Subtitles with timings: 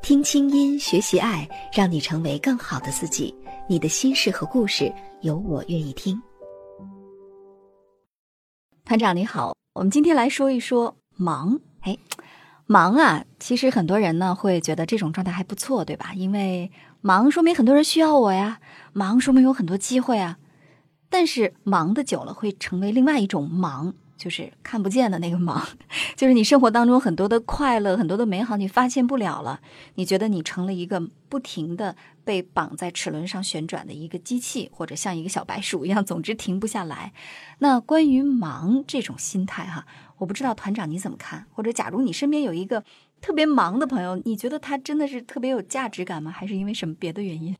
[0.00, 3.34] 听清音，学习爱，让你成为更好的自己。
[3.68, 6.20] 你的心事和故事，有我愿意听。
[8.84, 11.60] 团长你好，我们今天来说一说忙。
[11.80, 11.98] 哎，
[12.66, 16.14] 忙啊，其实很多人呢会觉得这种状态还不错，对吧？
[16.14, 16.70] 因为
[17.02, 18.60] 忙说明很多人需要我呀，
[18.94, 20.38] 忙说明有很多机会啊。
[21.10, 23.94] 但是忙的久了会成为另外一种忙。
[24.18, 25.66] 就是看不见的那个忙，
[26.16, 29.60] 就是你生活当中很多的快乐、很多的美好，你发现不了了。
[29.94, 31.94] 你觉得你成了一个不停的
[32.24, 37.12] 被绑在齿轮上旋转的一个机器，或者像一个小白鼠一样，总之停不下来。
[37.60, 39.86] 那关于忙这种心态，哈，
[40.18, 41.46] 我不知道团长你怎么看？
[41.54, 42.82] 或者假如你身边有一个
[43.20, 46.30] 特别忙的朋友，你觉得他真的是特别有价值感吗？
[46.30, 47.56] 还是因为什么别的原因？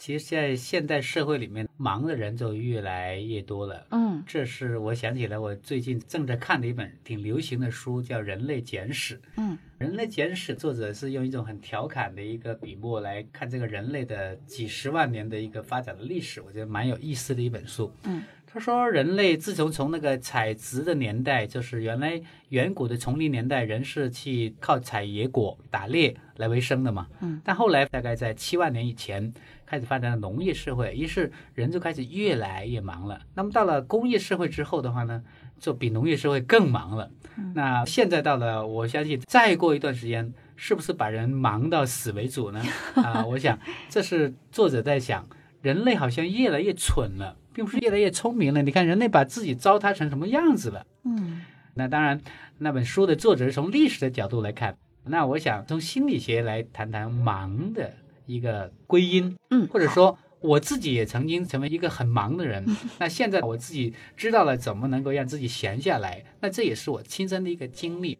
[0.00, 3.86] 其实，在现代社会里面，忙的人就越来越多了。
[3.90, 9.16] 嗯，这是我想起来，我最近正在看的一本挺流行的书，叫《人类简史》。
[9.36, 17.92] 嗯，《人类简史》作者是用一种很调侃的一个笔墨来看这个人类的几十万年的一个发展的历史，我觉得蛮有意思的一本书。
[18.04, 18.22] 嗯。
[18.52, 27.06] 他说，人类自从从那个采植的年代，就是原来远古的丛林年代，人是去靠采野果、打猎来为生的嘛。
[27.20, 27.40] 嗯。
[27.44, 29.32] 但后来大概在七万年以前，
[29.64, 33.20] 开始发展了农业社会，于是人就开始越来越忙了。
[33.34, 35.22] 那么到了工业社会之后的话呢，
[35.60, 37.08] 就比农业社会更忙了。
[37.54, 42.60] 那现在到了，我相信再过一段时间，是不是把人忙到死为主呢？
[42.96, 43.56] 啊，我想
[43.88, 45.24] 这是作者在想，
[45.62, 47.36] 人类好像越来越蠢了。
[47.52, 48.62] 并不是越来越聪明了。
[48.62, 50.86] 你看，人类把自己糟蹋成什么样子了？
[51.04, 51.42] 嗯，
[51.74, 52.20] 那当然，
[52.58, 54.76] 那本书的作者是从历史的角度来看。
[55.04, 57.92] 那我想从心理学来谈谈忙的
[58.26, 59.34] 一个归因。
[59.50, 62.64] 嗯，或者说我自己也曾经成为一个很忙的人。
[63.00, 66.24] 那现在我自己知道了怎么能够让自己闲下来。
[66.40, 68.18] 那这也是我亲身的一个经历。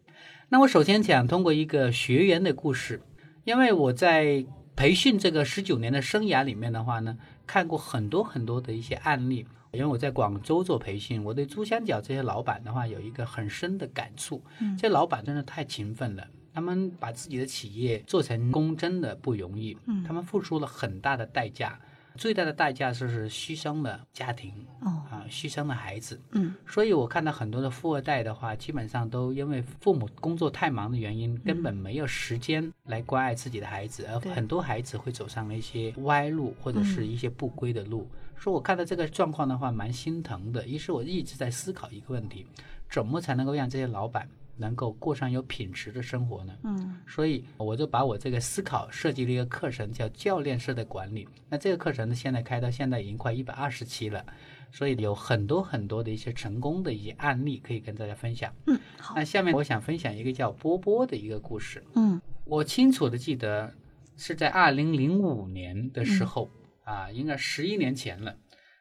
[0.49, 3.01] 那我首先想通过一个学员的故事，
[3.45, 4.43] 因为我在
[4.75, 7.17] 培训这个十九年的生涯里面的话呢。
[7.47, 14.41] 看过很多很多的一些案例，因为我在广州做培训，我对珠三角这些老板的话有一个很深的感触。
[14.59, 19.77] 嗯，这老板真的太勤奋了，他们把自己的企业做成功真的不容易。
[19.85, 21.77] 嗯，他们付出了很大的代价。
[22.21, 38.07] 最大的代价就是牺牲了家庭，哦啊，牺牲了孩子，嗯，所以我看到很多的富二代的话，基本上都因为父母工作太忙的原因，根本没有时间来关爱自己的孩子，而很多孩子会走上了一些歪路或者是一些不归的路。
[38.37, 40.67] 所以我看到这个状况的话，蛮心疼的。
[40.67, 42.45] 于是我一直在思考一个问题：
[42.87, 44.29] 怎么才能够让这些老板？
[44.57, 46.53] 能够过上有品质的生活呢？
[46.63, 51.27] 嗯，所以我就把我这个思考设计了一个课程，叫教练式的管理。
[51.49, 54.25] 那这个课程呢，现在开到现在已经快一百二十期了，
[54.71, 58.53] 所以有很多很多的一些成功的一些案例可以跟大家分享。
[58.67, 59.15] 嗯，好。
[59.15, 61.83] 那下面我想分享一个叫波波的一个故事。
[61.95, 63.73] 嗯，我清楚的记得
[64.17, 66.51] 是在二零零五年的时候
[66.83, 68.35] 啊，应该十一年前了，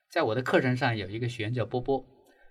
[0.09, 2.05] 在我的课程上有一个学员叫波波。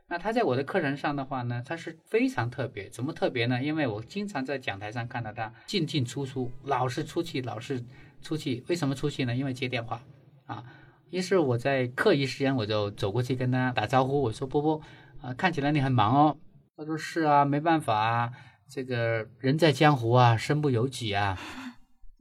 [0.10, 2.90] 那他在我的课程上的话呢，他是非常特别。
[2.90, 3.62] 怎么特别呢？
[3.62, 7.84] 因为我经常在讲台上看到他进进出出，老是出去，老是
[8.22, 8.64] 出去。
[8.68, 9.36] 为什么出去呢？
[9.36, 10.02] 因为接电话
[10.48, 10.64] 啊。
[11.12, 14.82] 于是我在课余时间，我就走过去跟他打招呼，我说：“波波，
[15.22, 16.38] 啊，看起来你很忙哦。”
[16.76, 18.32] 他说：“是啊，没办法啊，
[18.68, 21.40] 这个人在江湖啊，身不由己啊。”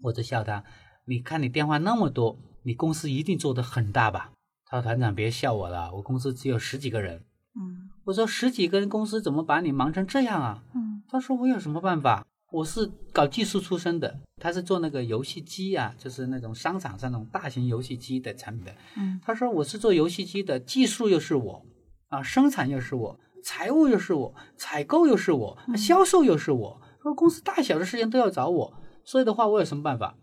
[0.05, 0.65] 我就笑他
[1.07, 4.33] ：“你看你电话那么多，你公司一定做得很大吧？”
[4.65, 7.25] 他说：“团长，别笑我了，我公司只有十几个人。”
[7.59, 10.63] 嗯，我说十几个人公司怎么把你忙成这样啊？
[10.75, 12.25] 嗯，他说我有什么办法？
[12.51, 18.75] 我是搞技术出身的，他是做那个游戏机啊，就是那种商场上那种大型游戏机的产品的。
[18.97, 21.67] 嗯，他说我是做游戏机的，技术又是我，
[22.09, 26.81] 啊，生产又是我，财务又是我，采购又是我，销售又是我。
[27.03, 28.75] 说公司大小的事情都要找我，
[29.05, 30.17] 所以的话我有什么办法？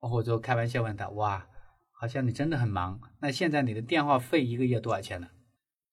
[0.00, 1.46] 我就开玩笑问他，哇，
[1.92, 3.00] 好像你真的很忙。
[3.20, 5.26] 那现在你的电话费一个月多少钱呢？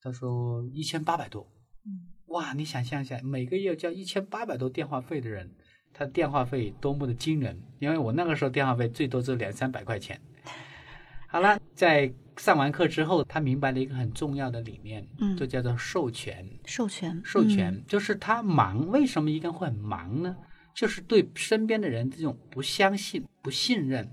[0.02, 1.52] 他说一千八百多，
[1.86, 5.52] 嗯，哇，你想象一下，每个月交一千八百多电话费的人，
[5.94, 7.62] 他电话费多么的惊人！
[7.80, 10.20] 因为我那个时候电话费最多只有两三百块钱。
[11.28, 16.48] 好了，在上完课之后，他明白了一个很重要的理念，嗯，就叫做授权。
[16.66, 20.36] 授权，授权，就是他忙，为什么一个人会很忙呢？
[20.74, 24.10] 就是对身边的人这种不相信、不信任。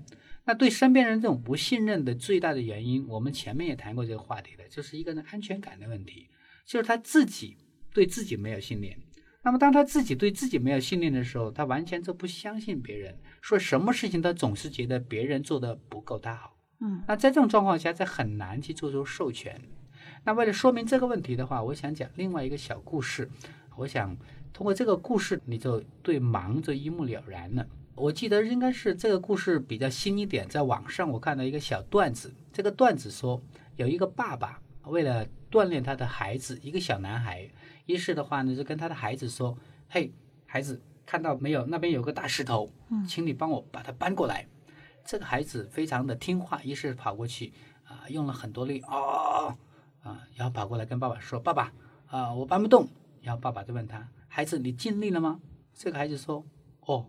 [0.47, 6.29] 那对身边人这种不信任的最大的原因，我们前面也谈过这个话题的，就是一个人安全感的问题，
[6.65, 7.57] 就是他自己
[7.93, 8.97] 对自己没有信念。
[9.43, 16.57] 那么当他自己对自己没有信念的时候，他完全就不相信别人，说什么事情他总是觉得别人做的不够他好。
[16.79, 19.61] 嗯，那在这种状况下，他很难去做出授权。
[20.23, 23.29] 那为了说明这个问题的话，我想讲另外一个小故事。
[23.75, 24.15] 我想
[24.53, 27.67] 通过这个故事，你就对忙就一目了然了。
[27.97, 32.31] 我记得应该是这个故事比较新一点，在网上我看到一个小段子。
[32.53, 33.41] 这个段子说，
[33.75, 37.49] 有一个爸爸为了锻炼他的孩子，一个小男孩，
[37.87, 39.57] 于是的话呢，就跟他的孩子说
[39.89, 40.13] ：“嘿，
[40.45, 41.65] 孩子，看到没有？
[41.65, 42.71] 那边有个大石头，
[43.07, 44.45] 请你帮我把它搬过来。”
[45.03, 47.51] 这个孩子非常的听话，于是跑过去
[47.83, 49.57] 啊，用了很多力啊
[50.03, 51.73] 啊，然后跑过来跟爸爸说：“爸爸
[52.05, 52.87] 啊，我搬不动。”
[53.23, 55.39] 然后爸爸就问他：“孩子，你尽力了吗？”
[55.73, 56.45] 这个孩子说
[56.85, 57.07] ：“哦。”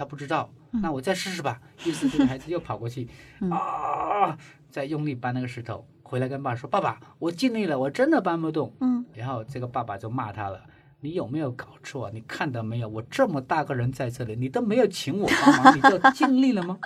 [0.00, 1.60] 他不知道，那我再试试吧。
[1.84, 3.06] 于是这个孩子又跑过去，
[3.50, 4.34] 啊，
[4.70, 10.64] 再用力搬那个石头，回来跟爸说：“爸爸，我尽力了，我真的搬不动。”嗯，然后这个爸爸就骂他了
[11.00, 12.10] ：“你有没有搞错？
[12.12, 12.88] 你看到没有？
[12.88, 16.78] 我这么大个人在这里，你都没有请我帮忙，你就尽力了吗？”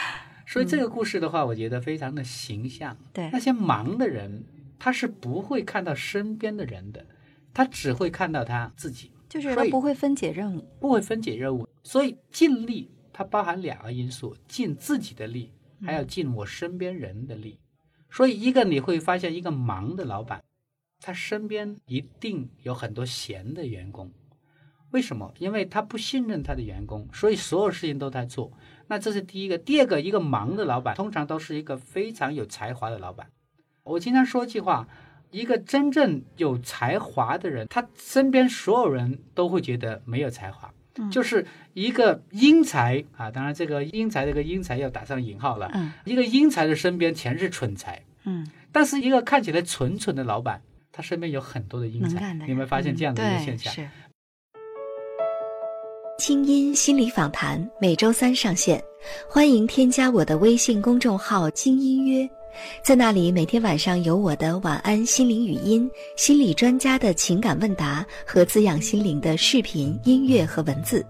[0.46, 2.94] 所以这个故事的话，我觉得非常的形象。
[3.14, 4.44] 对，那些忙的人，
[4.78, 7.06] 他是不会看到身边的人的，
[7.54, 9.10] 他只会看到他自己。
[9.28, 15.52] 就是他不会分解任务，不会分解任务，所以尽力它包含两个因素：尽自己的力，
[15.82, 17.58] 还要尽我身边人的力。
[18.10, 20.42] 所以，一个你会发现，一个忙的老板，
[21.00, 24.10] 他身边一定有很多闲的员工。
[24.92, 25.34] 为什么？
[25.38, 28.52] 因为他不信任他的员工，所以所有事情都在做。
[28.86, 29.58] 那这是第一个。
[29.58, 33.28] 第二个，一个忙的老板通常都是一个非常有才华的老板。
[33.82, 34.88] 我经常说一句话。
[35.36, 40.72] 一个真正有才华的人，他身边所有人都会觉得没有才华，
[41.12, 43.30] 就是一个英才啊。
[43.30, 45.70] 当然，这个英才这个英才要打上引号了。
[45.74, 48.02] 嗯，一个英才的身边全是蠢才。
[48.24, 52.32] 嗯，但是一个看起来蠢蠢的老板，他身边有很多的英才。
[52.32, 53.70] 你有没有发现这样的一个现象？
[53.74, 53.86] 是。
[56.18, 58.82] 清音心理访谈每周三上线，
[59.28, 62.26] 欢迎添加我的微信公众号“精音约”。
[62.82, 71.04] 在那里，每天晚上有我的晚安心灵语音、心理专家的情感问答和滋养心灵的视频、音乐和文字。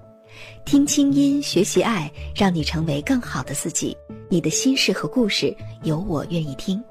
[0.64, 3.96] 听清音，学习爱，让你成为更好的自己。
[4.28, 6.82] 你的心事和故事，有我愿意听。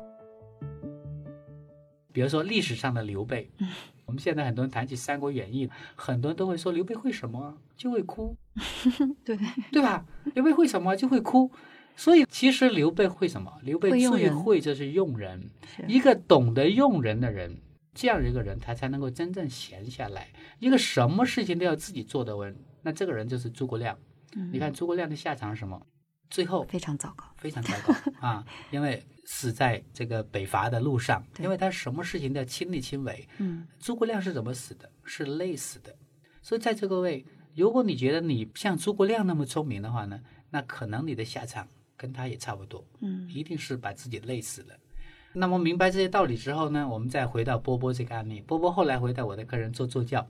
[2.12, 3.52] 比如说历史上的刘备，
[4.06, 7.58] 我们现在很多人谈起《三国演义》，很多人都会说刘备会什么？
[7.76, 8.36] 就会哭，
[9.26, 9.38] 对
[9.72, 10.06] 对吧？
[10.34, 10.96] 刘备会什么？
[10.96, 11.52] 就会哭。
[11.96, 13.52] 所以，其实刘备会什么？
[13.64, 15.50] 刘备最会就是用人。
[15.88, 17.58] 一个懂得用人的人，
[17.94, 20.28] 这样一个人，他才能够真正闲下来。
[20.60, 23.98] 一个什么事情都要自己做的人，那这个人就是诸葛亮。
[24.52, 25.82] 你看诸葛亮的下场是什么？
[26.30, 28.46] 最后非常糟糕，非常糟糕 啊！
[28.72, 33.26] 因为死在这个北伐的路上，因为他什么事情都要亲力亲为。
[33.38, 34.92] 嗯，诸葛亮是怎么死的？
[35.04, 35.96] 是累死的。
[36.42, 37.26] 所以在这个位，
[37.56, 40.20] 如果你觉得你像诸葛亮那么聪明的话呢，
[40.50, 41.68] 那可能你的下场。
[41.98, 44.76] 跟他也差不多，嗯，一定是把自己累死了。
[45.34, 48.42] 那么明白这些道理之后呢，我们再回到波波这个案例。
[48.42, 50.26] 波波后来回到我的课程做助教，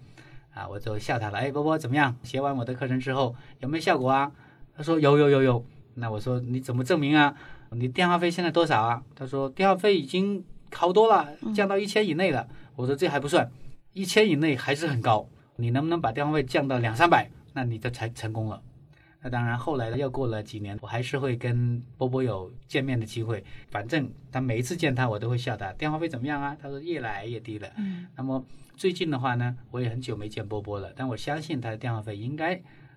[0.53, 1.38] 啊，我就笑他了。
[1.38, 2.15] 哎，波波怎么样？
[2.23, 4.31] 学完我的课程之后有没有效果啊？
[4.75, 5.65] 他说有有有有。
[5.95, 7.35] 那我说你怎么证明啊？
[7.71, 9.03] 你电话费现在多少啊？
[9.15, 12.47] 他说电话费已经好多了，降到一千以内了。
[12.75, 13.49] 我说这还不算，
[13.94, 15.30] 一千以内还是很高。
[15.57, 17.30] 你能不能把电话费降到两三百？
[17.54, 18.61] 那你就才成功了。
[19.25, 23.44] 那当然，后来又过了几年，我还是会跟波波有见面的机会。
[23.71, 26.55] 反正他每一次见他，我都会笑他电话费怎么样啊？
[26.61, 27.67] 他说越来越低了。
[27.75, 28.05] 嗯。
[28.15, 28.45] 那么
[28.77, 32.53] 最近的话呢，我也很久没见波波了，但我相信他的电话费应该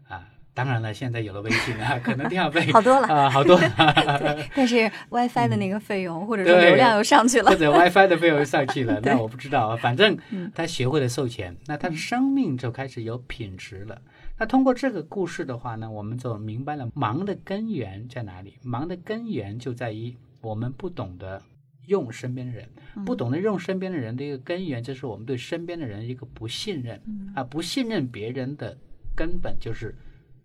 [0.07, 3.57] 啊，当然了，现在有了微信啊， 可能电话费好多了啊，好多。
[4.21, 4.77] 对，但是
[5.09, 9.77] WiFi 的那个费用或者说 流量又上去了，或者 WiFi 的费用上去了，那我不知道啊。
[9.79, 10.15] 反正
[10.55, 13.99] 他学会了授权，那他的生命就开始有品质了。
[14.39, 18.55] 那通过这个故事的话呢，我们就明白了忙的根源在哪里。
[18.63, 21.43] 忙的根源就在于我们不懂得
[21.87, 22.69] 用身边的人，
[23.05, 27.03] 不懂得用身边的人的一个根源，就是我们对身边的人一个不信任
[27.35, 28.79] 啊，不信任别人的
[29.17, 29.93] 根本就是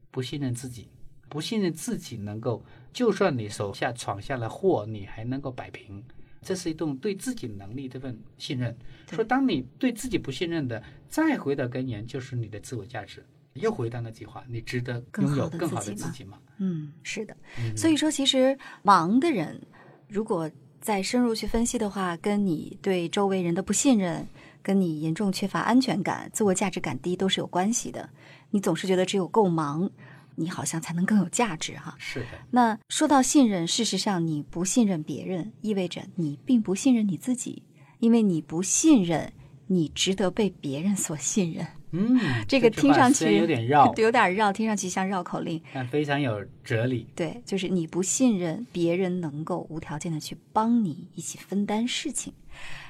[0.09, 0.87] 不信任自己，
[1.29, 6.03] 不信任自己能够，就算你手下闯下了祸，你还能够摆平，
[6.41, 8.75] 这是一种对自己能力这份信任。
[9.11, 13.23] 说当你对自己不信任的，再回到根源，就是你的自我价值。
[13.53, 16.39] 又回到那句话，你值得拥有更好的自己吗？
[16.57, 17.35] 嗯，是的。
[17.75, 19.61] 所以说，其实忙的人，
[20.07, 24.27] 如果再深入去分析的话，跟你对周围人的不信任，
[24.61, 28.09] 跟你严重缺乏安全感、自我价值感低都是有关系的。
[28.51, 29.89] 你总是觉得只有够忙，
[30.35, 31.95] 你好像才能更有价值哈。
[31.97, 37.63] 是的，那说到信任，事实上你不信任别人，意味着你并不信任你自己，
[37.99, 39.31] 因为你不信任
[39.67, 41.65] 你值得被别人所信任。
[41.93, 45.61] 嗯，这个听上去有点绕，有点绕，听上去像绕口令。
[45.73, 47.07] 但非常有哲理。
[47.15, 52.33] 对，就是你不信任别人能够无条件的去帮你一起分担事情。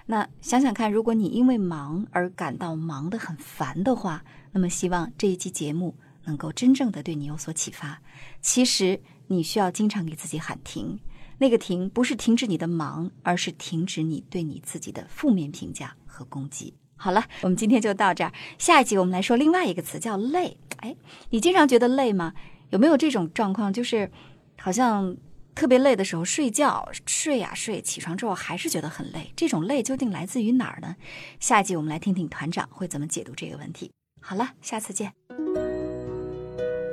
[0.06, 8.02] 那想想看，如果你因为忙而感到忙得很烦的话，那么希望这一期节目能够真正的对你有所启发。
[8.42, 10.98] 其实你需要经常给自己喊停，
[11.40, 16.74] 那个停不是停止你的忙，而是停止你对你自己的负面评价和攻击。
[17.04, 18.32] 好了，我们今天就到这儿。
[18.58, 20.56] 下一集我们来说另外一个词，叫累。
[20.78, 20.96] 哎，
[21.32, 22.34] 你经常觉得累吗？
[22.70, 24.10] 有没有这种状况，就是
[24.58, 25.14] 好像
[25.54, 29.34] 特别累的时候睡觉，睡呀睡，起床之后还是觉得很累？
[29.36, 30.96] 这种累究竟来自于哪儿呢？
[31.42, 33.92] 下一集我们来听听团长会怎么解读这个问题。
[34.22, 35.12] 好了，下次见。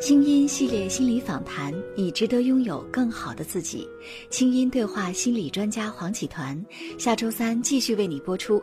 [0.02, 3.86] 清音系列心理访谈，你值得拥有更好的自己。
[4.28, 6.60] 清音对话心理专家黄启团，
[6.98, 8.60] 下周三继续为你播出。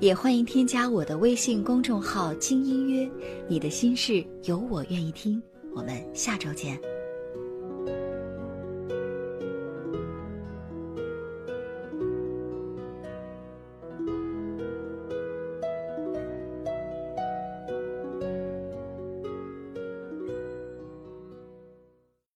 [0.00, 3.08] 也欢迎添加我的微信公众号“金音约”，
[3.48, 5.42] 你的心事有我愿意听。
[5.74, 6.89] 我们下周见。